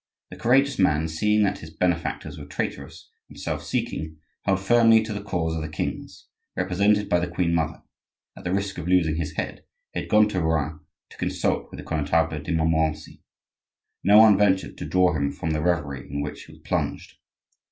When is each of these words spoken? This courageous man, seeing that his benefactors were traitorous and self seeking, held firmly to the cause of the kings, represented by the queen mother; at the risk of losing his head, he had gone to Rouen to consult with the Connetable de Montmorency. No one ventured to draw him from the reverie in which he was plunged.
This 0.31 0.41
courageous 0.41 0.79
man, 0.79 1.07
seeing 1.07 1.43
that 1.43 1.59
his 1.59 1.69
benefactors 1.69 2.39
were 2.39 2.47
traitorous 2.47 3.11
and 3.29 3.39
self 3.39 3.63
seeking, 3.63 4.17
held 4.45 4.59
firmly 4.59 5.03
to 5.03 5.13
the 5.13 5.21
cause 5.21 5.55
of 5.55 5.61
the 5.61 5.69
kings, 5.69 6.25
represented 6.55 7.07
by 7.07 7.19
the 7.19 7.27
queen 7.27 7.53
mother; 7.53 7.83
at 8.35 8.43
the 8.43 8.51
risk 8.51 8.79
of 8.79 8.87
losing 8.87 9.17
his 9.17 9.33
head, 9.33 9.63
he 9.93 9.99
had 9.99 10.09
gone 10.09 10.27
to 10.29 10.41
Rouen 10.41 10.79
to 11.09 11.17
consult 11.17 11.69
with 11.69 11.77
the 11.77 11.85
Connetable 11.85 12.43
de 12.43 12.51
Montmorency. 12.51 13.21
No 14.03 14.17
one 14.17 14.39
ventured 14.39 14.75
to 14.79 14.85
draw 14.87 15.13
him 15.15 15.31
from 15.31 15.51
the 15.51 15.61
reverie 15.61 16.09
in 16.09 16.21
which 16.21 16.45
he 16.45 16.53
was 16.53 16.61
plunged. 16.61 17.17